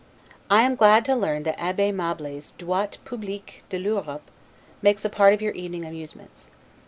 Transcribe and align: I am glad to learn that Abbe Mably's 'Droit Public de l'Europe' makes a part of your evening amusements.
I 0.49 0.63
am 0.63 0.73
glad 0.75 1.05
to 1.05 1.15
learn 1.15 1.43
that 1.43 1.61
Abbe 1.61 1.91
Mably's 1.91 2.53
'Droit 2.57 2.97
Public 3.05 3.63
de 3.69 3.77
l'Europe' 3.77 4.31
makes 4.81 5.05
a 5.05 5.09
part 5.09 5.35
of 5.35 5.43
your 5.43 5.53
evening 5.53 5.85
amusements. 5.85 6.49